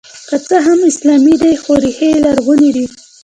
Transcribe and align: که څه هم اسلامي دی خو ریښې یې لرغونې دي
که 0.29 0.37
څه 0.47 0.57
هم 0.65 0.79
اسلامي 0.91 1.35
دی 1.41 1.53
خو 1.61 1.73
ریښې 1.83 2.07
یې 2.13 2.19
لرغونې 2.25 2.69
دي 2.75 2.85